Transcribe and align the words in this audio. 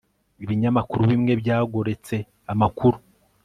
ibinyamakuru 0.43 1.01
bimwe 1.11 1.33
byagoretse 1.41 2.15
amakuru 2.51 2.97